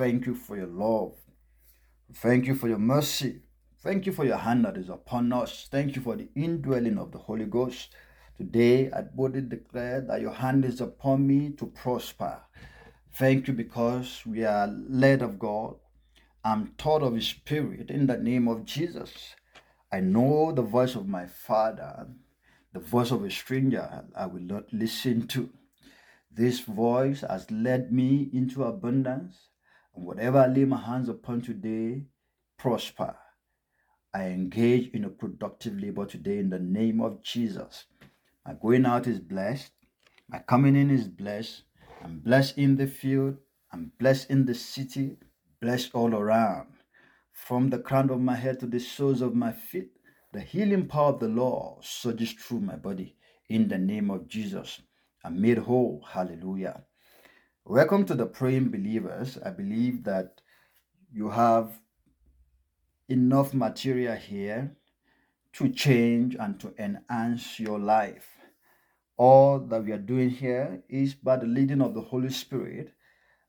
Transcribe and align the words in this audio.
Thank 0.00 0.24
you 0.24 0.34
for 0.34 0.56
your 0.56 0.66
love. 0.66 1.12
Thank 2.14 2.46
you 2.46 2.54
for 2.54 2.68
your 2.68 2.78
mercy. 2.78 3.42
Thank 3.82 4.06
you 4.06 4.12
for 4.12 4.24
your 4.24 4.38
hand 4.38 4.64
that 4.64 4.78
is 4.78 4.88
upon 4.88 5.30
us. 5.30 5.68
Thank 5.70 5.94
you 5.94 6.00
for 6.00 6.16
the 6.16 6.30
indwelling 6.34 6.96
of 6.96 7.12
the 7.12 7.18
Holy 7.18 7.44
Ghost. 7.44 7.94
Today, 8.38 8.90
I 8.90 9.02
boldly 9.02 9.42
declare 9.42 10.00
that 10.00 10.22
your 10.22 10.32
hand 10.32 10.64
is 10.64 10.80
upon 10.80 11.26
me 11.26 11.50
to 11.58 11.66
prosper. 11.66 12.40
Thank 13.12 13.46
you 13.46 13.52
because 13.52 14.22
we 14.24 14.42
are 14.42 14.68
led 14.68 15.20
of 15.20 15.38
God. 15.38 15.74
I'm 16.42 16.68
taught 16.78 17.02
of 17.02 17.14
His 17.14 17.26
Spirit 17.26 17.90
in 17.90 18.06
the 18.06 18.16
name 18.16 18.48
of 18.48 18.64
Jesus. 18.64 19.34
I 19.92 20.00
know 20.00 20.50
the 20.50 20.62
voice 20.62 20.94
of 20.94 21.08
my 21.08 21.26
Father, 21.26 22.06
the 22.72 22.80
voice 22.80 23.10
of 23.10 23.22
a 23.22 23.30
stranger 23.30 24.04
I 24.16 24.24
will 24.24 24.40
not 24.40 24.72
listen 24.72 25.26
to. 25.26 25.50
This 26.32 26.60
voice 26.60 27.20
has 27.20 27.50
led 27.50 27.92
me 27.92 28.30
into 28.32 28.64
abundance, 28.64 29.49
and 29.94 30.06
whatever 30.06 30.38
I 30.38 30.46
lay 30.46 30.64
my 30.64 30.80
hands 30.80 31.08
upon 31.08 31.42
today, 31.42 32.04
prosper. 32.58 33.16
I 34.12 34.24
engage 34.24 34.90
in 34.92 35.04
a 35.04 35.08
productive 35.08 35.78
labor 35.78 36.06
today 36.06 36.38
in 36.38 36.50
the 36.50 36.58
name 36.58 37.00
of 37.00 37.22
Jesus. 37.22 37.84
My 38.46 38.54
going 38.54 38.86
out 38.86 39.06
is 39.06 39.20
blessed, 39.20 39.72
my 40.28 40.38
coming 40.40 40.76
in 40.76 40.90
is 40.90 41.08
blessed. 41.08 41.62
I'm 42.02 42.18
blessed 42.20 42.58
in 42.58 42.76
the 42.76 42.86
field, 42.86 43.36
I'm 43.72 43.92
blessed 43.98 44.30
in 44.30 44.46
the 44.46 44.54
city, 44.54 45.16
blessed 45.60 45.90
all 45.94 46.14
around. 46.14 46.68
From 47.32 47.70
the 47.70 47.78
crown 47.78 48.10
of 48.10 48.20
my 48.20 48.36
head 48.36 48.60
to 48.60 48.66
the 48.66 48.80
soles 48.80 49.20
of 49.20 49.34
my 49.34 49.52
feet, 49.52 49.90
the 50.32 50.40
healing 50.40 50.86
power 50.86 51.12
of 51.12 51.20
the 51.20 51.28
Lord 51.28 51.84
surges 51.84 52.32
through 52.32 52.60
my 52.60 52.76
body 52.76 53.16
in 53.48 53.68
the 53.68 53.78
name 53.78 54.10
of 54.10 54.28
Jesus. 54.28 54.80
I'm 55.24 55.40
made 55.40 55.58
whole. 55.58 56.04
Hallelujah. 56.08 56.84
Welcome 57.66 58.04
to 58.06 58.14
the 58.14 58.26
praying 58.26 58.70
believers. 58.70 59.38
I 59.44 59.50
believe 59.50 60.02
that 60.04 60.40
you 61.12 61.28
have 61.28 61.70
enough 63.08 63.52
material 63.54 64.16
here 64.16 64.74
to 65.52 65.68
change 65.68 66.34
and 66.34 66.58
to 66.58 66.72
enhance 66.78 67.60
your 67.60 67.78
life. 67.78 68.26
All 69.18 69.60
that 69.60 69.84
we 69.84 69.92
are 69.92 69.98
doing 69.98 70.30
here 70.30 70.82
is 70.88 71.14
by 71.14 71.36
the 71.36 71.46
leading 71.46 71.82
of 71.82 71.94
the 71.94 72.00
Holy 72.00 72.30
Spirit, 72.30 72.92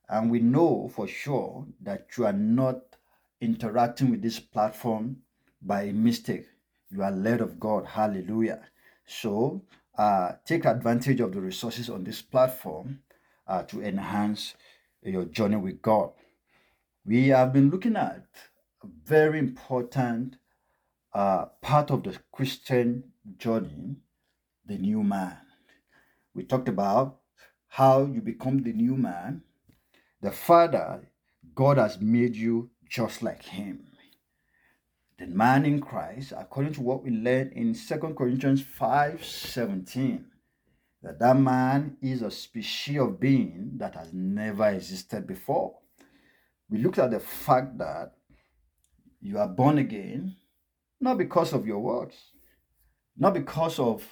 and 0.08 0.30
we 0.30 0.38
know 0.40 0.88
for 0.94 1.08
sure 1.08 1.66
that 1.80 2.06
you 2.16 2.26
are 2.26 2.34
not 2.34 2.82
interacting 3.40 4.10
with 4.10 4.22
this 4.22 4.38
platform 4.38 5.16
by 5.62 5.90
mistake. 5.90 6.46
You 6.90 7.02
are 7.02 7.10
led 7.10 7.40
of 7.40 7.58
God. 7.58 7.86
Hallelujah. 7.86 8.60
So 9.06 9.62
uh, 9.96 10.32
take 10.44 10.66
advantage 10.66 11.20
of 11.20 11.32
the 11.32 11.40
resources 11.40 11.88
on 11.88 12.04
this 12.04 12.22
platform 12.22 13.00
uh, 13.46 13.62
to 13.64 13.82
enhance 13.82 14.54
your 15.02 15.24
journey 15.24 15.56
with 15.56 15.82
God. 15.82 16.10
We 17.04 17.28
have 17.28 17.52
been 17.52 17.70
looking 17.70 17.96
at 17.96 18.26
a 18.82 18.86
very 19.04 19.38
important 19.38 20.36
uh, 21.12 21.46
part 21.60 21.90
of 21.90 22.04
the 22.04 22.16
Christian 22.32 23.04
journey, 23.38 23.96
the 24.66 24.78
new 24.78 25.02
man. 25.02 25.38
We 26.34 26.44
talked 26.44 26.68
about 26.68 27.18
how 27.68 28.04
you 28.04 28.20
become 28.20 28.62
the 28.62 28.72
new 28.72 28.96
man. 28.96 29.42
The 30.20 30.30
Father, 30.30 31.08
God 31.54 31.78
has 31.78 32.00
made 32.00 32.36
you 32.36 32.70
just 32.88 33.22
like 33.22 33.44
Him. 33.44 33.88
The 35.18 35.26
man 35.26 35.64
in 35.66 35.80
Christ, 35.80 36.32
according 36.36 36.74
to 36.74 36.80
what 36.80 37.04
we 37.04 37.10
learned 37.10 37.52
in 37.52 37.74
2 37.74 38.14
Corinthians 38.16 38.62
5 38.62 39.24
17, 39.24 40.24
that 41.02 41.18
that 41.18 41.36
man 41.36 41.96
is 42.00 42.22
a 42.22 42.30
species 42.30 42.98
of 42.98 43.18
being 43.18 43.72
that 43.76 43.94
has 43.94 44.12
never 44.12 44.68
existed 44.68 45.26
before. 45.26 45.78
We 46.70 46.78
looked 46.78 46.98
at 46.98 47.10
the 47.10 47.20
fact 47.20 47.78
that 47.78 48.12
you 49.20 49.38
are 49.38 49.48
born 49.48 49.78
again 49.78 50.36
not 51.02 51.18
because 51.18 51.52
of 51.52 51.66
your 51.66 51.80
works, 51.80 52.16
not 53.16 53.34
because 53.34 53.78
of 53.80 54.06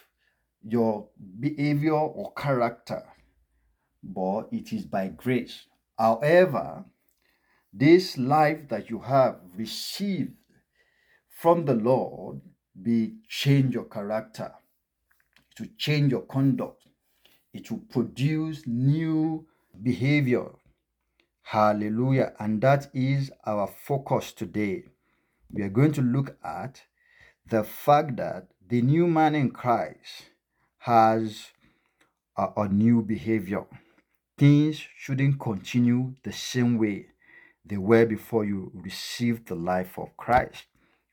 your 0.62 1.08
behavior 1.38 1.94
or 1.94 2.32
character, 2.34 3.04
but 4.02 4.48
it 4.50 4.72
is 4.72 4.84
by 4.84 5.06
grace. 5.08 5.66
However, 5.96 6.84
this 7.72 8.18
life 8.18 8.68
that 8.68 8.90
you 8.90 8.98
have 8.98 9.36
received 9.54 10.32
from 11.28 11.64
the 11.64 11.74
Lord 11.74 12.40
be 12.82 13.14
change 13.28 13.74
your 13.74 13.84
character, 13.84 14.52
to 15.60 15.68
change 15.76 16.10
your 16.12 16.22
conduct, 16.22 16.86
it 17.52 17.70
will 17.70 17.84
produce 17.90 18.66
new 18.66 19.46
behavior. 19.82 20.46
Hallelujah. 21.42 22.32
And 22.38 22.62
that 22.62 22.88
is 22.94 23.30
our 23.44 23.66
focus 23.66 24.32
today. 24.32 24.84
We 25.52 25.62
are 25.62 25.68
going 25.68 25.92
to 25.92 26.02
look 26.02 26.38
at 26.42 26.80
the 27.46 27.62
fact 27.62 28.16
that 28.16 28.46
the 28.66 28.80
new 28.80 29.06
man 29.06 29.34
in 29.34 29.50
Christ 29.50 30.30
has 30.78 31.48
a, 32.38 32.48
a 32.56 32.68
new 32.68 33.02
behavior. 33.02 33.64
Things 34.38 34.82
shouldn't 34.96 35.38
continue 35.40 36.14
the 36.22 36.32
same 36.32 36.78
way 36.78 37.06
they 37.66 37.76
were 37.76 38.06
before 38.06 38.46
you 38.46 38.72
received 38.74 39.48
the 39.48 39.56
life 39.56 39.98
of 39.98 40.16
Christ. 40.16 40.64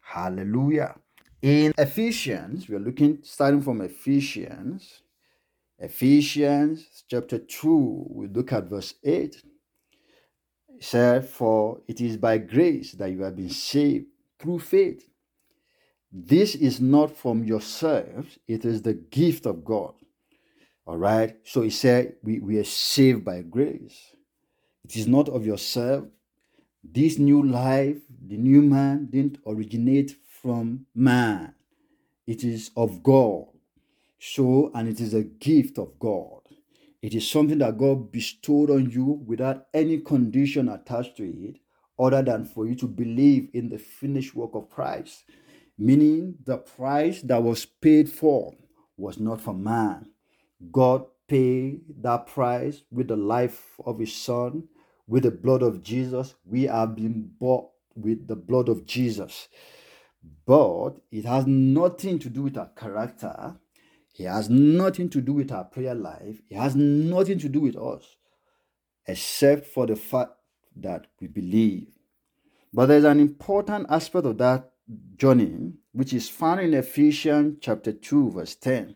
Hallelujah. 0.02 0.96
In 1.42 1.74
Ephesians, 1.78 2.68
we 2.68 2.76
are 2.76 2.80
looking 2.80 3.20
starting 3.22 3.62
from 3.62 3.82
Ephesians, 3.82 5.02
Ephesians 5.78 7.04
chapter 7.08 7.38
2, 7.38 8.08
we 8.10 8.28
look 8.28 8.52
at 8.52 8.64
verse 8.64 8.96
8. 9.04 9.44
It 10.70 10.84
said, 10.84 11.30
For 11.30 11.82
it 11.88 12.02
is 12.02 12.18
by 12.18 12.40
grace 12.40 12.94
that 12.94 13.12
you 13.12 13.22
have 13.22 13.36
been 13.36 13.52
saved 13.52 14.08
through 14.40 14.60
faith. 14.60 15.08
This 16.12 16.56
is 16.56 16.82
not 16.82 17.16
from 17.16 17.44
yourselves, 17.44 18.40
it 18.48 18.66
is 18.66 18.82
the 18.82 18.96
gift 18.96 19.46
of 19.46 19.64
God. 19.64 19.94
All 20.88 20.98
right. 20.98 21.36
So 21.44 21.62
he 21.62 21.70
said, 21.70 22.16
we, 22.24 22.40
we 22.40 22.58
are 22.58 22.64
saved 22.64 23.26
by 23.26 23.42
grace. 23.42 24.16
It 24.86 24.96
is 24.96 25.06
not 25.06 25.28
of 25.28 25.46
yourself. 25.46 26.06
This 26.82 27.20
new 27.20 27.44
life, 27.44 27.98
the 28.26 28.38
new 28.38 28.62
man, 28.62 29.10
didn't 29.12 29.40
originate 29.46 30.16
from 30.48 30.86
man, 30.96 31.54
it 32.26 32.42
is 32.46 32.72
of 32.78 33.04
God. 33.04 33.48
So, 34.18 34.72
and 34.74 34.88
it 34.88 35.02
is 35.02 35.14
a 35.14 35.24
gift 35.24 35.78
of 35.78 36.00
God. 36.00 36.40
It 37.02 37.14
is 37.14 37.30
something 37.30 37.58
that 37.58 37.78
God 37.78 38.14
bestowed 38.14 38.70
on 38.70 38.90
you 38.90 39.04
without 39.04 39.66
any 39.74 39.98
condition 39.98 40.70
attached 40.70 41.18
to 41.18 41.26
it, 41.26 41.58
other 42.00 42.22
than 42.22 42.46
for 42.46 42.66
you 42.66 42.76
to 42.76 42.88
believe 42.88 43.50
in 43.54 43.68
the 43.68 43.78
finished 43.78 44.36
work 44.36 44.52
of 44.54 44.70
Christ. 44.70 45.26
Meaning, 45.78 46.36
the 46.46 46.60
price 46.60 47.22
that 47.24 47.44
was 47.44 47.66
paid 47.66 48.10
for 48.10 48.54
was 48.96 49.20
not 49.20 49.42
for 49.42 49.54
man. 49.54 50.06
God 50.72 51.04
paid 51.28 51.82
that 52.04 52.28
price 52.28 52.84
with 52.90 53.10
the 53.10 53.18
life 53.18 53.76
of 53.86 54.00
His 54.00 54.16
Son, 54.16 54.64
with 55.10 55.24
the 55.24 55.32
blood 55.32 55.62
of 55.62 55.84
Jesus. 55.84 56.36
We 56.46 56.64
have 56.64 56.96
been 56.96 57.32
bought 57.38 57.70
with 57.98 58.30
the 58.30 58.38
blood 58.38 58.70
of 58.70 58.86
Jesus. 58.86 59.50
But 60.46 61.00
it 61.12 61.26
has 61.26 61.46
nothing 61.48 62.20
to 62.20 62.30
do 62.30 62.44
with 62.44 62.58
our 62.58 62.70
character 62.76 63.58
it 64.18 64.26
has 64.26 64.50
nothing 64.50 65.10
to 65.10 65.22
do 65.22 65.34
with 65.34 65.52
our 65.52 65.64
prayer 65.64 65.94
life. 65.94 66.42
It 66.50 66.58
has 66.58 66.76
nothing 66.76 67.38
to 67.40 67.50
do 67.50 67.62
with 67.62 67.76
us, 67.76 68.18
except 69.06 69.68
for 69.68 69.86
the 69.86 69.96
fact 69.96 70.32
that 70.76 71.08
we 71.22 71.28
believe. 71.28 71.90
But 72.74 72.88
there's 72.88 73.04
an 73.04 73.20
important 73.20 73.86
aspect 73.90 74.26
of 74.26 74.38
that 74.40 74.72
journey, 75.18 75.74
which 75.92 76.14
is 76.14 76.30
found 76.30 76.62
in 76.62 76.74
Ephesians 76.74 77.58
chapter 77.62 77.92
2, 77.92 78.32
verse 78.32 78.56
10. 78.56 78.96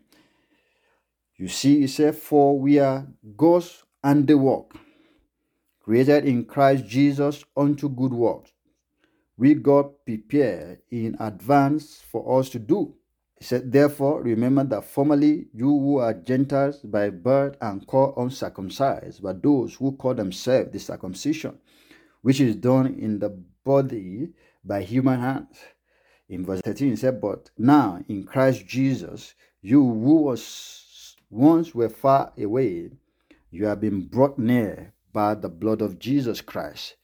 You 1.36 1.48
see, 1.48 1.84
it 1.84 1.88
says, 1.88 2.18
For 2.18 2.58
we 2.58 2.80
are 2.80 3.06
God's 3.36 3.84
handiwork, 4.02 4.74
created 5.80 6.24
in 6.24 6.44
Christ 6.44 6.86
Jesus 6.86 7.44
unto 7.56 7.88
good 7.88 8.12
works, 8.12 8.51
we 9.36 9.54
God 9.54 10.04
prepared 10.04 10.82
in 10.90 11.16
advance 11.18 12.02
for 12.10 12.38
us 12.38 12.48
to 12.50 12.58
do. 12.58 12.94
He 13.38 13.44
said, 13.44 13.72
Therefore, 13.72 14.22
remember 14.22 14.62
that 14.64 14.84
formerly 14.84 15.48
you 15.52 15.66
who 15.66 15.98
are 15.98 16.14
Gentiles 16.14 16.78
by 16.78 17.10
birth 17.10 17.56
and 17.60 17.84
called 17.86 18.14
uncircumcised, 18.16 19.22
but 19.22 19.42
those 19.42 19.74
who 19.74 19.92
call 19.96 20.14
themselves 20.14 20.70
the 20.70 20.78
circumcision, 20.78 21.58
which 22.20 22.40
is 22.40 22.54
done 22.54 22.86
in 22.86 23.18
the 23.18 23.30
body 23.64 24.28
by 24.64 24.82
human 24.82 25.20
hands. 25.20 25.58
In 26.28 26.46
verse 26.46 26.60
13, 26.60 26.90
he 26.90 26.96
said, 26.96 27.20
But 27.20 27.50
now 27.58 28.00
in 28.08 28.24
Christ 28.24 28.66
Jesus, 28.66 29.34
you 29.60 29.82
who 29.82 30.22
was 30.22 31.16
once 31.30 31.74
were 31.74 31.88
far 31.88 32.32
away, 32.38 32.90
you 33.50 33.66
have 33.66 33.80
been 33.80 34.06
brought 34.06 34.38
near 34.38 34.92
by 35.12 35.34
the 35.34 35.48
blood 35.48 35.82
of 35.82 35.98
Jesus 35.98 36.40
Christ. 36.40 36.96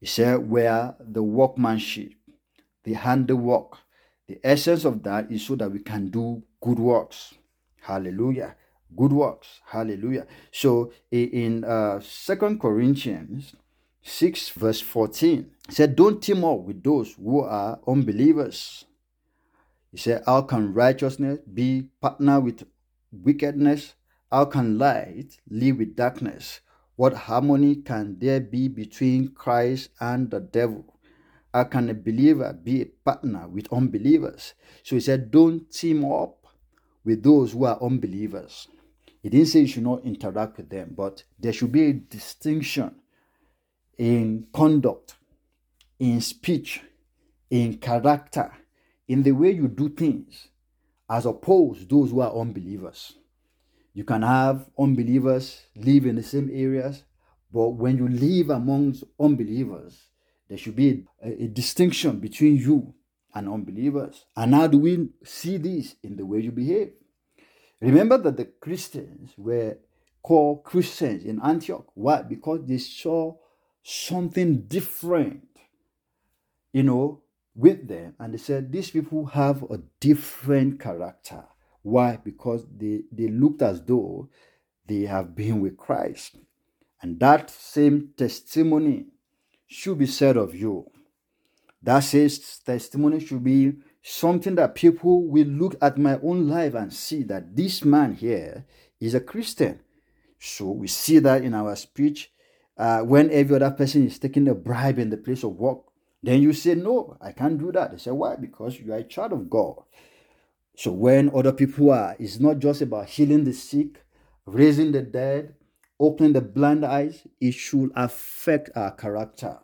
He 0.00 0.06
said, 0.06 0.48
Where 0.50 0.94
the 1.00 1.22
workmanship, 1.22 2.12
the 2.84 2.94
handiwork, 2.94 3.78
the 4.28 4.40
essence 4.44 4.84
of 4.84 5.02
that 5.04 5.30
is 5.30 5.46
so 5.46 5.56
that 5.56 5.70
we 5.70 5.78
can 5.78 6.08
do 6.08 6.42
good 6.60 6.78
works. 6.78 7.34
Hallelujah. 7.80 8.56
Good 8.96 9.12
works. 9.12 9.60
Hallelujah. 9.66 10.26
So 10.50 10.92
in 11.10 11.64
uh, 11.64 12.00
Second 12.00 12.60
Corinthians 12.60 13.54
6, 14.02 14.50
verse 14.50 14.80
14, 14.80 15.50
he 15.68 15.74
said, 15.74 15.96
Don't 15.96 16.22
team 16.22 16.44
up 16.44 16.60
with 16.60 16.82
those 16.82 17.14
who 17.14 17.40
are 17.40 17.78
unbelievers. 17.86 18.84
He 19.92 19.98
said, 19.98 20.22
How 20.26 20.42
can 20.42 20.74
righteousness 20.74 21.38
be 21.52 21.88
partner 22.00 22.40
with 22.40 22.64
wickedness? 23.12 23.94
How 24.30 24.44
can 24.46 24.78
light 24.78 25.38
live 25.48 25.78
with 25.78 25.94
darkness? 25.96 26.60
What 26.96 27.12
harmony 27.12 27.76
can 27.76 28.18
there 28.18 28.40
be 28.40 28.68
between 28.68 29.28
Christ 29.28 29.90
and 30.00 30.30
the 30.30 30.40
devil? 30.40 30.96
How 31.52 31.64
can 31.64 31.90
a 31.90 31.94
believer 31.94 32.52
be 32.52 32.82
a 32.82 32.86
partner 32.86 33.46
with 33.48 33.72
unbelievers? 33.72 34.54
So 34.82 34.96
he 34.96 35.00
said, 35.00 35.30
Don't 35.30 35.70
team 35.70 36.04
up 36.04 36.46
with 37.04 37.22
those 37.22 37.52
who 37.52 37.64
are 37.64 37.82
unbelievers. 37.82 38.68
He 39.22 39.28
didn't 39.28 39.48
say 39.48 39.60
you 39.60 39.66
should 39.66 39.82
not 39.82 40.04
interact 40.04 40.56
with 40.56 40.70
them, 40.70 40.94
but 40.96 41.24
there 41.38 41.52
should 41.52 41.72
be 41.72 41.84
a 41.84 41.92
distinction 41.92 42.94
in 43.98 44.46
conduct, 44.52 45.16
in 45.98 46.20
speech, 46.20 46.82
in 47.50 47.78
character, 47.78 48.52
in 49.08 49.22
the 49.22 49.32
way 49.32 49.50
you 49.50 49.68
do 49.68 49.88
things, 49.88 50.48
as 51.08 51.26
opposed 51.26 51.80
to 51.80 51.86
those 51.86 52.10
who 52.10 52.20
are 52.20 52.34
unbelievers. 52.34 53.14
You 53.96 54.04
can 54.04 54.20
have 54.20 54.68
unbelievers 54.78 55.62
live 55.74 56.04
in 56.04 56.16
the 56.16 56.22
same 56.22 56.50
areas, 56.52 57.02
but 57.50 57.70
when 57.70 57.96
you 57.96 58.06
live 58.06 58.50
amongst 58.50 59.04
unbelievers, 59.18 59.98
there 60.50 60.58
should 60.58 60.76
be 60.76 61.06
a, 61.24 61.44
a 61.44 61.48
distinction 61.48 62.20
between 62.20 62.56
you 62.56 62.92
and 63.34 63.48
unbelievers. 63.48 64.26
And 64.36 64.54
how 64.54 64.66
do 64.66 64.80
we 64.80 65.08
see 65.24 65.56
this 65.56 65.94
in 66.02 66.16
the 66.16 66.26
way 66.26 66.40
you 66.40 66.52
behave? 66.52 66.92
Remember 67.80 68.18
that 68.18 68.36
the 68.36 68.44
Christians 68.44 69.32
were 69.38 69.78
called 70.22 70.64
Christians 70.64 71.24
in 71.24 71.40
Antioch. 71.42 71.86
Why? 71.94 72.20
Because 72.20 72.66
they 72.66 72.76
saw 72.76 73.36
something 73.82 74.66
different, 74.66 75.48
you 76.70 76.82
know, 76.82 77.22
with 77.54 77.88
them. 77.88 78.14
And 78.18 78.34
they 78.34 78.38
said, 78.38 78.70
these 78.70 78.90
people 78.90 79.24
have 79.24 79.62
a 79.70 79.80
different 80.00 80.80
character. 80.80 81.44
Why? 81.86 82.16
Because 82.16 82.66
they, 82.76 83.02
they 83.12 83.28
looked 83.28 83.62
as 83.62 83.80
though 83.80 84.28
they 84.88 85.02
have 85.02 85.36
been 85.36 85.60
with 85.60 85.76
Christ. 85.76 86.36
And 87.00 87.20
that 87.20 87.48
same 87.48 88.10
testimony 88.16 89.06
should 89.68 89.98
be 89.98 90.06
said 90.06 90.36
of 90.36 90.52
you. 90.52 90.90
That 91.80 92.00
says 92.00 92.58
testimony 92.66 93.20
should 93.20 93.44
be 93.44 93.74
something 94.02 94.56
that 94.56 94.74
people 94.74 95.28
will 95.28 95.46
look 95.46 95.76
at 95.80 95.96
my 95.96 96.18
own 96.24 96.48
life 96.48 96.74
and 96.74 96.92
see 96.92 97.22
that 97.22 97.54
this 97.54 97.84
man 97.84 98.14
here 98.14 98.64
is 98.98 99.14
a 99.14 99.20
Christian. 99.20 99.78
So 100.40 100.72
we 100.72 100.88
see 100.88 101.20
that 101.20 101.44
in 101.44 101.54
our 101.54 101.76
speech. 101.76 102.32
Uh, 102.76 103.02
when 103.02 103.30
every 103.30 103.54
other 103.54 103.70
person 103.70 104.04
is 104.04 104.18
taking 104.18 104.48
a 104.48 104.54
bribe 104.56 104.98
in 104.98 105.10
the 105.10 105.16
place 105.16 105.44
of 105.44 105.52
work, 105.52 105.82
then 106.20 106.42
you 106.42 106.52
say, 106.52 106.74
No, 106.74 107.16
I 107.20 107.30
can't 107.30 107.58
do 107.58 107.70
that. 107.70 107.92
They 107.92 107.98
say, 107.98 108.10
Why? 108.10 108.34
Because 108.34 108.76
you 108.80 108.92
are 108.92 108.98
a 108.98 109.04
child 109.04 109.32
of 109.32 109.48
God. 109.48 109.76
So 110.76 110.92
when 110.92 111.30
other 111.34 111.52
people 111.52 111.90
are, 111.90 112.14
it's 112.18 112.38
not 112.38 112.58
just 112.58 112.82
about 112.82 113.08
healing 113.08 113.44
the 113.44 113.54
sick, 113.54 114.04
raising 114.44 114.92
the 114.92 115.00
dead, 115.00 115.54
opening 115.98 116.34
the 116.34 116.42
blind 116.42 116.84
eyes, 116.84 117.26
it 117.40 117.54
should 117.54 117.90
affect 117.96 118.70
our 118.76 118.92
character. 118.92 119.58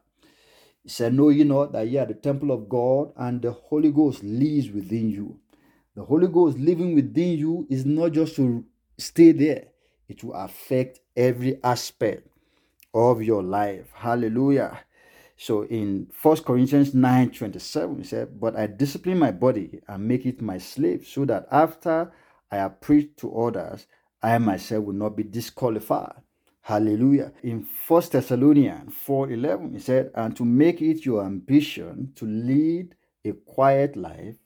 He 0.82 0.88
said, 0.88 1.12
Know 1.12 1.29
ye 1.29 1.44
not 1.44 1.73
that 1.73 1.88
ye 1.88 1.99
are 1.99 2.06
the 2.06 2.14
temple 2.14 2.50
of 2.50 2.67
God 2.67 3.12
and 3.17 3.43
the 3.43 3.53
Holy 3.53 3.93
Ghost 3.93 4.25
lives 4.25 4.70
within 4.70 5.11
you. 5.11 5.38
The 5.94 6.03
Holy 6.03 6.29
Ghost 6.29 6.56
living 6.59 6.94
within 6.94 7.38
you 7.38 7.67
is 7.69 7.85
not 7.85 8.12
just 8.12 8.35
to 8.37 8.65
stay 8.97 9.32
there, 9.32 9.67
it 10.08 10.25
will 10.25 10.32
affect 10.32 11.00
every 11.15 11.62
aspect 11.62 12.26
of 12.94 13.23
your 13.23 13.43
life. 13.43 13.93
Hallelujah. 13.94 14.81
So 15.37 15.64
in 15.64 16.08
1 16.20 16.37
Corinthians 16.38 16.94
9 16.94 17.31
27, 17.31 17.99
he 17.99 18.05
said, 18.05 18.40
But 18.40 18.56
I 18.56 18.67
discipline 18.67 19.19
my 19.19 19.32
body 19.32 19.81
and 19.88 20.06
make 20.06 20.26
it 20.26 20.40
my 20.40 20.58
slave, 20.58 21.06
so 21.06 21.25
that 21.25 21.46
after 21.50 22.12
I 22.50 22.56
have 22.56 22.81
preached 22.81 23.17
to 23.19 23.34
others, 23.37 23.87
I 24.23 24.38
myself 24.38 24.84
will 24.84 24.94
not 24.94 25.17
be 25.17 25.25
disqualified. 25.25 26.14
Hallelujah. 26.61 27.32
In 27.43 27.67
1 27.88 28.02
Thessalonians 28.12 28.94
4:11, 28.94 29.73
he 29.73 29.81
said, 29.81 30.12
And 30.14 30.37
to 30.37 30.44
make 30.44 30.81
it 30.81 31.05
your 31.05 31.25
ambition 31.25 32.12
to 32.14 32.25
lead 32.25 32.94
a 33.25 33.32
quiet 33.32 33.96
life, 33.96 34.37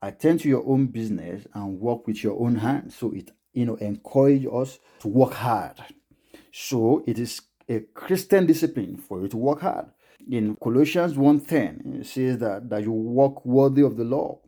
attend 0.00 0.40
to 0.40 0.48
your 0.48 0.66
own 0.66 0.86
business 0.86 1.46
and 1.52 1.78
work 1.78 2.06
with 2.06 2.22
your 2.24 2.40
own 2.40 2.56
hands. 2.56 2.96
So 2.96 3.12
it 3.12 3.30
you 3.52 3.66
know 3.66 3.76
encourage 3.76 4.46
us 4.50 4.78
to 5.00 5.08
work 5.08 5.34
hard. 5.34 5.78
So 6.50 7.04
it 7.06 7.18
is 7.18 7.42
a 7.68 7.80
Christian 7.92 8.46
discipline 8.46 8.96
for 8.96 9.20
you 9.20 9.28
to 9.28 9.36
work 9.36 9.60
hard. 9.60 9.86
In 10.30 10.56
Colossians 10.56 11.14
1:10, 11.14 12.00
it 12.00 12.06
says 12.06 12.38
that, 12.38 12.68
that 12.68 12.82
you 12.82 12.92
walk 12.92 13.44
worthy 13.44 13.82
of 13.82 13.96
the 13.96 14.04
Lord. 14.04 14.38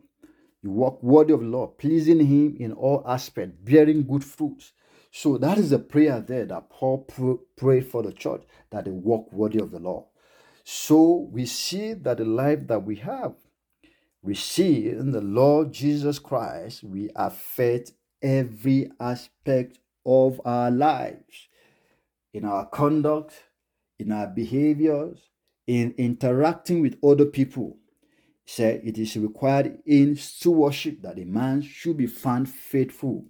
You 0.61 0.71
walk 0.71 1.01
worthy 1.01 1.33
of 1.33 1.39
the 1.39 1.47
Lord, 1.47 1.77
pleasing 1.77 2.25
him 2.25 2.57
in 2.59 2.73
all 2.73 3.03
aspects, 3.05 3.55
bearing 3.63 4.05
good 4.05 4.23
fruits 4.23 4.73
so 5.11 5.37
that 5.37 5.57
is 5.57 5.71
a 5.71 5.79
prayer 5.79 6.21
there 6.21 6.45
that 6.45 6.69
Paul 6.69 7.07
prayed 7.57 7.87
for 7.87 8.03
the 8.03 8.13
church 8.13 8.43
that 8.69 8.85
they 8.85 8.91
walk 8.91 9.31
worthy 9.33 9.59
of 9.59 9.71
the 9.71 9.79
Lord. 9.79 10.05
So 10.63 11.27
we 11.31 11.45
see 11.45 11.93
that 11.93 12.17
the 12.17 12.25
life 12.25 12.67
that 12.67 12.83
we 12.83 12.97
have, 12.97 13.33
we 14.21 14.35
see 14.35 14.87
in 14.89 15.11
the 15.11 15.21
Lord 15.21 15.71
Jesus 15.71 16.19
Christ, 16.19 16.83
we 16.83 17.09
affect 17.15 17.93
every 18.21 18.91
aspect 18.99 19.79
of 20.05 20.39
our 20.45 20.69
lives 20.69 21.47
in 22.33 22.45
our 22.45 22.67
conduct, 22.67 23.33
in 23.97 24.11
our 24.11 24.27
behaviors, 24.27 25.17
in 25.69 25.95
interacting 25.97 26.81
with 26.81 26.97
other 27.03 27.25
people. 27.25 27.77
Said 28.45 28.81
it 28.83 28.97
is 28.97 29.17
required 29.17 29.79
in 29.85 30.15
stewardship 30.17 31.03
that 31.03 31.19
a 31.19 31.25
man 31.25 31.61
should 31.61 31.97
be 31.97 32.07
found 32.07 32.49
faithful 32.49 33.25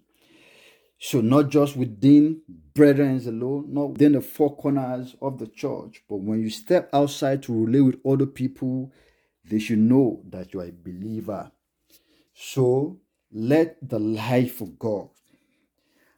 so, 1.02 1.22
not 1.22 1.50
just 1.50 1.78
within 1.78 2.42
brethren 2.76 3.22
alone, 3.26 3.68
not 3.74 3.92
within 3.92 4.14
the 4.14 4.22
four 4.22 4.56
corners 4.58 5.16
of 5.22 5.40
the 5.40 5.48
church, 5.48 6.04
but 6.10 6.18
when 6.18 6.42
you 6.42 6.50
step 6.50 6.90
outside 6.94 7.44
to 7.44 7.54
relate 7.54 7.82
with 7.82 8.06
other 8.06 8.26
people, 8.26 8.92
they 9.46 9.60
should 9.60 9.80
know 9.80 10.22
that 10.30 10.54
you 10.54 10.60
are 10.60 10.66
a 10.66 10.74
believer. 10.74 11.52
So, 12.34 13.00
let 13.32 13.78
the 13.88 14.00
life 14.00 14.60
of 14.60 14.78
God, 14.78 15.10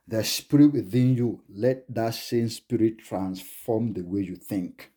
the 0.08 0.24
spirit 0.24 0.74
within 0.74 1.16
you, 1.16 1.44
let 1.50 1.86
that 1.94 2.16
same 2.16 2.50
spirit 2.50 3.00
transform 3.00 3.94
the 3.94 4.02
way 4.04 4.22
you 4.22 4.36
think. 4.36 4.92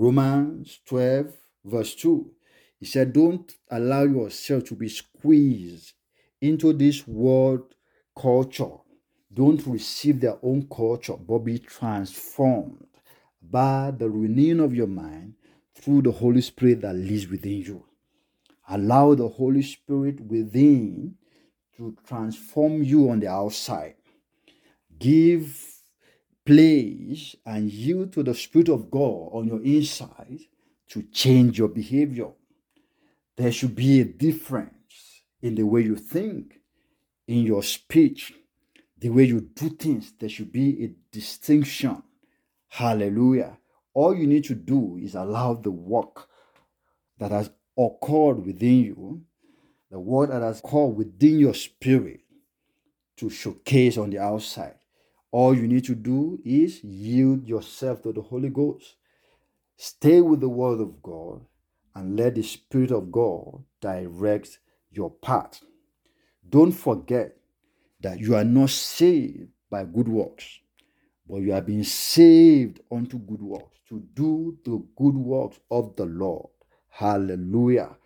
Romans 0.00 0.80
12, 0.86 1.32
verse 1.64 1.94
2, 1.94 2.30
he 2.78 2.86
said, 2.86 3.12
Don't 3.12 3.52
allow 3.70 4.02
yourself 4.04 4.64
to 4.64 4.74
be 4.74 4.88
squeezed 4.88 5.92
into 6.40 6.72
this 6.72 7.06
world 7.06 7.74
culture 8.16 8.78
don't 9.32 9.64
receive 9.66 10.20
their 10.20 10.38
own 10.42 10.66
culture, 10.68 11.16
but 11.16 11.38
be 11.38 11.58
transformed 11.58 12.86
by 13.40 13.92
the 13.96 14.10
renewing 14.10 14.60
of 14.60 14.74
your 14.74 14.88
mind 14.88 15.34
through 15.74 16.02
the 16.02 16.10
Holy 16.10 16.40
Spirit 16.40 16.80
that 16.80 16.94
lives 16.94 17.28
within 17.28 17.62
you. 17.62 17.84
Allow 18.68 19.14
the 19.14 19.28
Holy 19.28 19.62
Spirit 19.62 20.20
within 20.20 21.14
to 21.76 21.96
transform 22.06 22.82
you 22.82 23.08
on 23.10 23.20
the 23.20 23.28
outside. 23.28 23.94
Give 24.98 25.69
place 26.44 27.36
and 27.44 27.70
yield 27.70 28.12
to 28.12 28.22
the 28.22 28.34
Spirit 28.34 28.68
of 28.68 28.90
God 28.90 29.30
on 29.32 29.46
your 29.46 29.62
inside 29.62 30.40
to 30.88 31.02
change 31.12 31.58
your 31.58 31.68
behavior. 31.68 32.28
There 33.36 33.52
should 33.52 33.74
be 33.74 34.00
a 34.00 34.04
difference 34.04 35.22
in 35.42 35.54
the 35.54 35.62
way 35.62 35.82
you 35.82 35.96
think, 35.96 36.60
in 37.26 37.44
your 37.44 37.62
speech, 37.62 38.34
the 38.98 39.08
way 39.08 39.24
you 39.24 39.40
do 39.40 39.70
things, 39.70 40.12
there 40.18 40.28
should 40.28 40.52
be 40.52 40.84
a 40.84 40.94
distinction. 41.12 42.02
Hallelujah. 42.68 43.58
All 43.94 44.14
you 44.14 44.26
need 44.26 44.44
to 44.44 44.54
do 44.54 44.98
is 45.00 45.14
allow 45.14 45.54
the 45.54 45.70
work 45.70 46.28
that 47.18 47.30
has 47.30 47.50
occurred 47.78 48.44
within 48.44 48.84
you 48.84 49.22
the 49.90 49.98
work 49.98 50.30
that 50.30 50.42
has 50.42 50.60
called 50.60 50.96
within 50.96 51.38
your 51.38 51.54
spirit 51.54 52.20
to 53.16 53.28
showcase 53.28 53.98
on 53.98 54.10
the 54.10 54.18
outside. 54.18 54.76
All 55.32 55.56
you 55.56 55.68
need 55.68 55.84
to 55.84 55.94
do 55.94 56.40
is 56.44 56.82
yield 56.82 57.46
yourself 57.46 58.02
to 58.02 58.12
the 58.12 58.22
Holy 58.22 58.48
Ghost. 58.48 58.96
Stay 59.76 60.20
with 60.20 60.40
the 60.40 60.48
Word 60.48 60.80
of 60.80 61.02
God 61.02 61.40
and 61.94 62.16
let 62.16 62.34
the 62.34 62.42
Spirit 62.42 62.90
of 62.90 63.12
God 63.12 63.62
direct 63.80 64.58
your 64.90 65.10
path. 65.10 65.60
Don't 66.48 66.72
forget 66.72 67.36
that 68.00 68.18
you 68.18 68.34
are 68.34 68.44
not 68.44 68.70
saved 68.70 69.48
by 69.70 69.84
good 69.84 70.08
works, 70.08 70.58
but 71.28 71.36
you 71.36 71.52
are 71.52 71.60
being 71.60 71.84
saved 71.84 72.80
unto 72.90 73.18
good 73.18 73.42
works 73.42 73.78
to 73.88 74.00
do 74.14 74.58
the 74.64 74.82
good 74.96 75.14
works 75.14 75.60
of 75.70 75.94
the 75.96 76.04
Lord. 76.04 76.48
Hallelujah. 76.88 77.96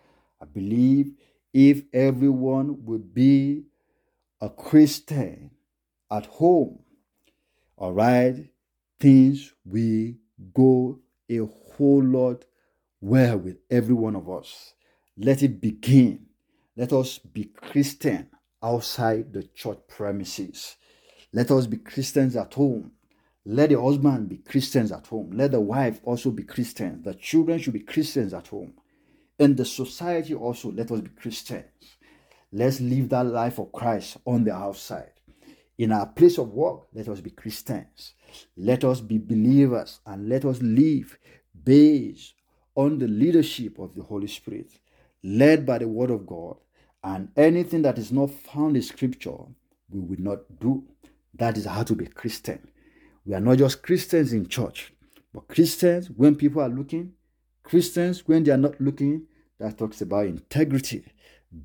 I 0.41 0.45
believe 0.45 1.13
if 1.53 1.83
everyone 1.93 2.85
would 2.85 3.13
be 3.13 3.63
a 4.41 4.49
Christian 4.49 5.51
at 6.11 6.25
home, 6.27 6.79
all 7.77 7.93
right, 7.93 8.35
things 8.99 9.53
will 9.65 10.13
go 10.53 10.99
a 11.29 11.37
whole 11.37 12.03
lot 12.03 12.45
well 13.01 13.37
with 13.37 13.57
every 13.69 13.93
one 13.93 14.15
of 14.15 14.29
us. 14.29 14.73
Let 15.17 15.43
it 15.43 15.61
begin. 15.61 16.27
Let 16.77 16.93
us 16.93 17.19
be 17.19 17.45
Christian 17.45 18.29
outside 18.61 19.33
the 19.33 19.43
church 19.43 19.79
premises. 19.87 20.75
Let 21.31 21.51
us 21.51 21.67
be 21.67 21.77
Christians 21.77 22.35
at 22.35 22.53
home. 22.53 22.91
Let 23.45 23.69
the 23.69 23.81
husband 23.81 24.29
be 24.29 24.37
Christians 24.37 24.91
at 24.91 25.07
home. 25.07 25.31
Let 25.33 25.51
the 25.51 25.61
wife 25.61 25.99
also 26.03 26.31
be 26.31 26.43
Christian. 26.43 27.03
The 27.03 27.13
children 27.13 27.59
should 27.59 27.73
be 27.73 27.81
Christians 27.81 28.33
at 28.33 28.47
home. 28.47 28.73
In 29.37 29.55
the 29.55 29.65
society 29.65 30.33
also, 30.33 30.71
let 30.71 30.91
us 30.91 31.01
be 31.01 31.09
Christians. 31.09 31.97
Let's 32.51 32.79
live 32.79 33.09
that 33.09 33.25
life 33.25 33.59
of 33.59 33.71
Christ 33.71 34.17
on 34.25 34.45
the 34.45 34.53
outside. 34.53 35.11
In 35.77 35.91
our 35.91 36.05
place 36.05 36.37
of 36.37 36.53
work, 36.53 36.87
let 36.93 37.09
us 37.09 37.19
be 37.19 37.31
Christians. 37.31 38.13
Let 38.55 38.83
us 38.83 39.01
be 39.01 39.17
believers 39.17 39.99
and 40.05 40.29
let 40.29 40.45
us 40.45 40.61
live 40.61 41.17
based 41.63 42.33
on 42.75 42.99
the 42.99 43.07
leadership 43.07 43.79
of 43.79 43.95
the 43.95 44.03
Holy 44.03 44.27
Spirit, 44.27 44.71
led 45.23 45.65
by 45.65 45.79
the 45.79 45.87
Word 45.87 46.11
of 46.11 46.25
God. 46.25 46.57
And 47.03 47.29
anything 47.35 47.81
that 47.83 47.97
is 47.97 48.11
not 48.11 48.31
found 48.31 48.75
in 48.75 48.81
Scripture, 48.81 49.37
we 49.89 49.99
will 49.99 50.19
not 50.19 50.39
do. 50.59 50.83
That 51.33 51.57
is 51.57 51.65
how 51.65 51.83
to 51.83 51.95
be 51.95 52.07
Christian. 52.07 52.67
We 53.25 53.33
are 53.33 53.41
not 53.41 53.57
just 53.57 53.83
Christians 53.83 54.33
in 54.33 54.47
church, 54.47 54.93
but 55.33 55.47
Christians 55.47 56.09
when 56.09 56.35
people 56.35 56.61
are 56.61 56.69
looking, 56.69 57.13
Christians 57.63 58.27
when 58.27 58.43
they 58.43 58.51
are 58.51 58.57
not 58.57 58.79
looking. 58.79 59.27
That 59.57 59.77
talks 59.77 60.01
about 60.01 60.25
integrity, 60.25 61.05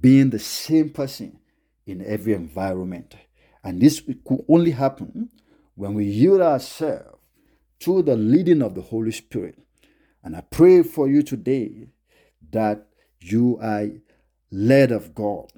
being 0.01 0.31
the 0.31 0.39
same 0.39 0.91
person 0.91 1.39
in 1.87 2.05
every 2.05 2.35
environment. 2.35 3.17
And 3.63 3.81
this 3.81 4.01
could 4.01 4.45
only 4.49 4.71
happen 4.71 5.31
when 5.75 5.95
we 5.95 6.05
yield 6.05 6.41
ourselves 6.41 7.19
to 7.81 8.03
the 8.03 8.17
leading 8.17 8.63
of 8.63 8.75
the 8.75 8.83
Holy 8.83 9.13
Spirit. 9.13 9.59
And 10.23 10.37
I 10.37 10.43
pray 10.43 10.83
for 10.83 11.09
you 11.09 11.23
today 11.23 11.89
that 12.53 12.87
you 13.21 13.59
are 13.63 13.89
led 14.51 14.93
of 14.93 15.15
God, 15.15 15.51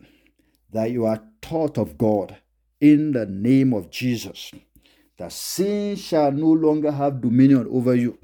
that 0.72 0.90
you 0.90 1.06
are 1.06 1.22
taught 1.40 1.78
of 1.78 1.98
God 1.98 2.36
in 2.80 3.12
the 3.12 3.26
name 3.26 3.72
of 3.72 3.90
Jesus, 3.90 4.52
that 5.18 5.32
sin 5.32 5.96
shall 5.96 6.32
no 6.32 6.48
longer 6.48 6.90
have 6.90 7.20
dominion 7.20 7.66
over 7.70 7.94
you 7.94 8.18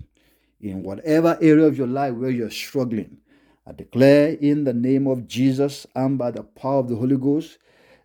in 0.61 0.83
whatever 0.83 1.39
area 1.41 1.65
of 1.65 1.79
your 1.79 1.87
life 1.87 2.15
where 2.15 2.31
you're 2.31 2.51
struggling. 2.51 3.19
I 3.67 3.73
declare 3.73 4.31
in 4.31 4.65
the 4.65 4.73
name 4.73 5.07
of 5.07 5.29
Jesus 5.29 5.87
and 5.95 6.19
by 6.19 6.31
the 6.31 6.43
power 6.43 6.79
of 6.79 6.89
the 6.89 6.97
Holy 6.97 7.17
Ghost 7.17 7.59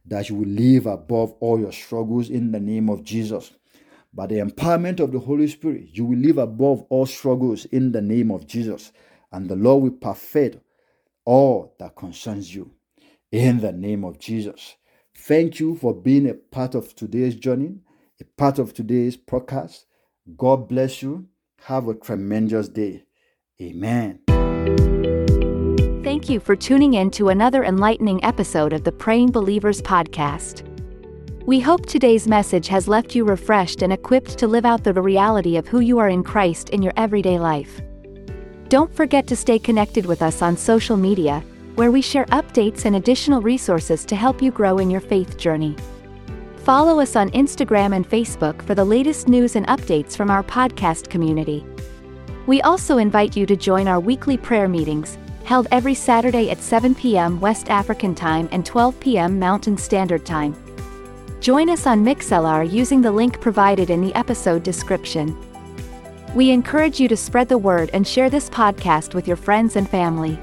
that 0.06 0.30
you 0.30 0.36
will 0.36 0.48
live 0.48 0.86
above 0.86 1.34
all 1.40 1.60
your 1.60 1.72
struggles 1.72 2.30
in 2.30 2.52
the 2.52 2.60
name 2.60 2.90
of 2.90 3.04
Jesus. 3.04 3.54
By 4.14 4.28
the 4.28 4.36
empowerment 4.36 5.00
of 5.00 5.12
the 5.12 5.20
Holy 5.20 5.48
Spirit, 5.48 5.88
you 5.92 6.06
will 6.06 6.18
live 6.18 6.38
above 6.38 6.84
all 6.90 7.06
struggles 7.06 7.66
in 7.66 7.92
the 7.92 8.02
name 8.02 8.32
of 8.32 8.46
Jesus. 8.46 8.92
And 9.32 9.50
the 9.50 9.56
Lord 9.56 9.84
will 9.84 9.92
perfect 9.92 10.60
all 11.26 11.76
that 11.80 11.96
concerns 11.96 12.54
you 12.54 12.72
in 13.32 13.62
the 13.62 13.72
name 13.72 14.04
of 14.04 14.20
Jesus. 14.20 14.76
Thank 15.16 15.60
you 15.60 15.76
for 15.76 15.94
being 15.94 16.30
a 16.30 16.34
part 16.34 16.76
of 16.76 16.96
today's 16.96 17.36
journey, 17.36 17.78
a 18.22 18.26
part 18.38 18.60
of 18.60 18.74
today's 18.74 19.18
podcast. 19.18 19.86
God 20.38 20.68
bless 20.68 21.02
you. 21.02 21.28
Have 21.64 21.88
a 21.88 21.96
tremendous 21.96 22.68
day. 22.68 23.06
Amen. 23.62 24.20
Thank 26.24 26.36
you 26.36 26.40
for 26.40 26.56
tuning 26.56 26.94
in 26.94 27.12
to 27.12 27.28
another 27.28 27.66
enlightening 27.66 28.24
episode 28.24 28.72
of 28.72 28.86
the 28.86 28.94
Praying 28.94 29.32
Believers 29.32 29.82
podcast. 29.82 30.64
We 31.46 31.60
hope 31.60 31.86
today's 31.86 32.30
message 32.30 32.70
has 32.70 32.88
left 32.88 33.14
you 33.14 33.26
refreshed 33.26 33.82
and 33.82 33.92
equipped 33.92 34.38
to 34.38 34.48
live 34.48 34.64
out 34.64 34.86
the 34.86 34.94
reality 34.94 35.58
of 35.58 35.68
who 35.68 35.82
you 35.82 36.00
are 36.00 36.08
in 36.08 36.24
Christ 36.24 36.70
in 36.70 36.82
your 36.82 36.94
everyday 36.96 37.40
life. 37.40 37.82
Don't 38.70 38.96
forget 38.96 39.28
to 39.28 39.36
stay 39.36 39.60
connected 39.60 40.06
with 40.06 40.22
us 40.22 40.42
on 40.42 40.56
social 40.56 40.96
media, 40.96 41.44
where 41.76 41.92
we 41.92 42.02
share 42.02 42.24
updates 42.28 42.86
and 42.86 42.96
additional 42.96 43.42
resources 43.42 44.06
to 44.06 44.16
help 44.16 44.42
you 44.42 44.50
grow 44.50 44.78
in 44.78 44.90
your 44.90 45.02
faith 45.02 45.38
journey. 45.38 45.76
Follow 46.56 47.02
us 47.02 47.18
on 47.18 47.32
Instagram 47.32 47.94
and 47.94 48.10
Facebook 48.10 48.62
for 48.62 48.76
the 48.76 48.86
latest 48.86 49.28
news 49.28 49.58
and 49.58 49.68
updates 49.68 50.16
from 50.16 50.32
our 50.32 50.42
podcast 50.42 51.10
community. 51.10 51.66
We 52.48 52.62
also 52.62 52.98
invite 52.98 53.36
you 53.36 53.46
to 53.46 53.58
join 53.58 53.90
our 53.90 54.00
weekly 54.00 54.38
prayer 54.38 54.70
meetings, 54.70 55.18
held 55.44 55.68
every 55.72 55.94
Saturday 55.94 56.50
at 56.50 56.62
7 56.62 56.96
p.m. 56.96 57.40
West 57.40 57.70
African 57.70 58.16
Time 58.16 58.50
and 58.52 58.66
12 58.66 59.00
p.m. 59.00 59.40
Mountain 59.40 59.78
Standard 59.78 60.26
Time. 60.26 60.56
Join 61.40 61.70
us 61.70 61.86
on 61.86 62.06
Mixlr 62.06 62.72
using 62.72 63.02
the 63.02 63.12
link 63.12 63.42
provided 63.42 63.90
in 63.90 64.02
the 64.02 64.16
episode 64.16 64.64
description. 64.64 65.38
We 66.34 66.52
encourage 66.52 67.00
you 67.00 67.08
to 67.10 67.18
spread 67.18 67.50
the 67.50 67.58
word 67.58 67.90
and 67.94 68.08
share 68.08 68.30
this 68.30 68.50
podcast 68.50 69.14
with 69.14 69.28
your 69.28 69.38
friends 69.38 69.76
and 69.76 69.90
family. 69.90 70.40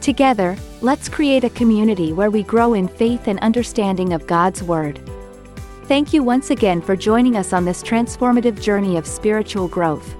Together, 0.00 0.56
let's 0.80 1.08
create 1.08 1.44
a 1.44 1.50
community 1.50 2.12
where 2.12 2.30
we 2.30 2.42
grow 2.42 2.74
in 2.74 2.88
faith 2.88 3.28
and 3.28 3.38
understanding 3.40 4.12
of 4.12 4.26
God's 4.26 4.62
Word. 4.62 5.00
Thank 5.84 6.12
you 6.12 6.22
once 6.22 6.50
again 6.50 6.80
for 6.80 6.96
joining 6.96 7.36
us 7.36 7.52
on 7.52 7.64
this 7.64 7.82
transformative 7.82 8.60
journey 8.60 8.96
of 8.96 9.06
spiritual 9.06 9.68
growth. 9.68 10.14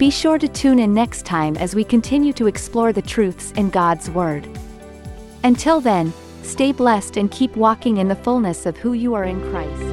Be 0.00 0.08
sure 0.08 0.38
to 0.38 0.48
tune 0.48 0.78
in 0.78 0.94
next 0.94 1.26
time 1.26 1.58
as 1.58 1.74
we 1.74 1.84
continue 1.84 2.32
to 2.32 2.46
explore 2.46 2.90
the 2.90 3.02
truths 3.02 3.52
in 3.52 3.68
God's 3.68 4.08
Word. 4.08 4.48
Until 5.44 5.82
then, 5.82 6.10
stay 6.42 6.72
blessed 6.72 7.18
and 7.18 7.30
keep 7.30 7.54
walking 7.54 7.98
in 7.98 8.08
the 8.08 8.16
fullness 8.16 8.64
of 8.64 8.78
who 8.78 8.94
you 8.94 9.12
are 9.12 9.24
in 9.24 9.38
Christ. 9.50 9.89